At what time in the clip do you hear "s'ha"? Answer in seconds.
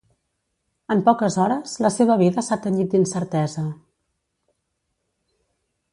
2.47-2.59